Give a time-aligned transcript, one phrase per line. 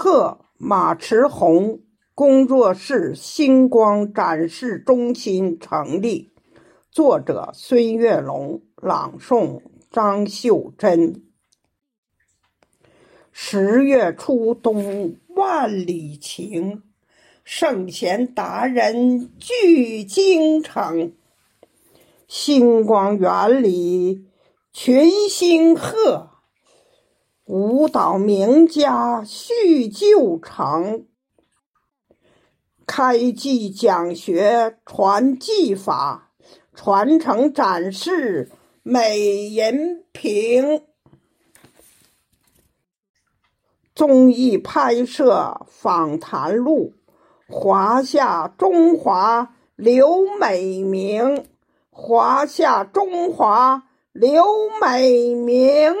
[0.00, 1.80] 贺马池红
[2.14, 6.30] 工作室星光展示中心成立。
[6.92, 11.24] 作者：孙月龙，朗诵：张秀珍。
[13.32, 16.84] 十月初冬万里晴，
[17.42, 21.12] 圣贤达人聚京城。
[22.28, 24.28] 星光园里
[24.72, 26.30] 群星贺，
[27.48, 31.06] 舞蹈名家叙旧城。
[32.86, 36.30] 开技讲学传技法，
[36.74, 40.82] 传承展示美人评。
[43.94, 46.92] 综艺拍摄访谈录，
[47.48, 51.46] 华夏中华刘美名，
[51.88, 54.44] 华夏中华刘
[54.82, 55.94] 美名。